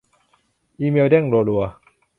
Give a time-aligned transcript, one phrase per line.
[0.79, 1.63] อีเมลเด้งรัวรัว